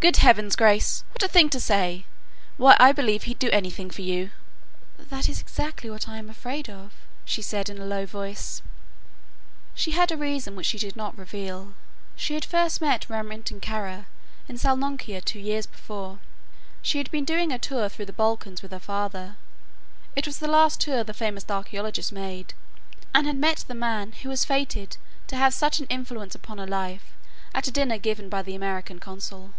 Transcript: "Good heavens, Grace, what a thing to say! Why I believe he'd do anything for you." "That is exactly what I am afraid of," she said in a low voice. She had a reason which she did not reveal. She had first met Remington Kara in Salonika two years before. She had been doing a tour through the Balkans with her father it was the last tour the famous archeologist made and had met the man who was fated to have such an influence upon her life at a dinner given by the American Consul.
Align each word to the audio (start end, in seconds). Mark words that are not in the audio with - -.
"Good 0.00 0.18
heavens, 0.18 0.54
Grace, 0.54 1.02
what 1.10 1.24
a 1.24 1.28
thing 1.28 1.48
to 1.50 1.58
say! 1.58 2.04
Why 2.56 2.76
I 2.78 2.92
believe 2.92 3.24
he'd 3.24 3.40
do 3.40 3.50
anything 3.50 3.90
for 3.90 4.02
you." 4.02 4.30
"That 4.96 5.28
is 5.28 5.40
exactly 5.40 5.90
what 5.90 6.08
I 6.08 6.18
am 6.18 6.30
afraid 6.30 6.70
of," 6.70 6.92
she 7.24 7.42
said 7.42 7.68
in 7.68 7.78
a 7.80 7.84
low 7.84 8.06
voice. 8.06 8.62
She 9.74 9.90
had 9.90 10.12
a 10.12 10.16
reason 10.16 10.54
which 10.54 10.66
she 10.66 10.78
did 10.78 10.94
not 10.94 11.18
reveal. 11.18 11.74
She 12.14 12.34
had 12.34 12.44
first 12.44 12.80
met 12.80 13.10
Remington 13.10 13.58
Kara 13.58 14.06
in 14.46 14.56
Salonika 14.56 15.20
two 15.20 15.40
years 15.40 15.66
before. 15.66 16.20
She 16.80 16.98
had 16.98 17.10
been 17.10 17.24
doing 17.24 17.50
a 17.50 17.58
tour 17.58 17.88
through 17.88 18.06
the 18.06 18.12
Balkans 18.12 18.62
with 18.62 18.70
her 18.70 18.78
father 18.78 19.34
it 20.14 20.26
was 20.28 20.38
the 20.38 20.46
last 20.46 20.80
tour 20.80 21.02
the 21.02 21.12
famous 21.12 21.44
archeologist 21.50 22.12
made 22.12 22.54
and 23.12 23.26
had 23.26 23.36
met 23.36 23.64
the 23.66 23.74
man 23.74 24.12
who 24.22 24.28
was 24.28 24.44
fated 24.44 24.96
to 25.26 25.34
have 25.34 25.52
such 25.52 25.80
an 25.80 25.86
influence 25.86 26.36
upon 26.36 26.58
her 26.58 26.68
life 26.68 27.16
at 27.52 27.66
a 27.66 27.72
dinner 27.72 27.98
given 27.98 28.28
by 28.28 28.42
the 28.42 28.54
American 28.54 29.00
Consul. 29.00 29.54